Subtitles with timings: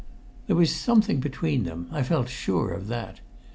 [0.47, 1.85] There was something between them.
[1.91, 3.19] I felt sure of that.